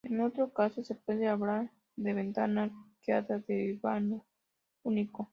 En 0.03 0.19
otro 0.21 0.51
caso, 0.51 0.83
se 0.83 0.95
puede 0.95 1.27
hablar 1.27 1.71
de 1.95 2.13
ventana 2.13 2.63
arqueada 2.95 3.37
de 3.37 3.77
vano 3.83 4.25
único. 4.83 5.29